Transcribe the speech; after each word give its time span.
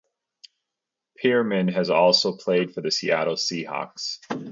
Pearman 1.23 1.67
has 1.71 1.91
also 1.91 2.35
played 2.35 2.73
for 2.73 2.81
the 2.81 2.89
Seattle 2.89 3.35
Seahawks. 3.35 4.17